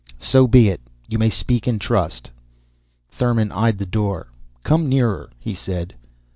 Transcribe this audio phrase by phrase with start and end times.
[0.19, 0.81] "So be it.
[1.07, 2.31] You may speak in trust."
[3.11, 4.31] Thurmon eyed the door.
[4.63, 5.93] "Come nearer," he said.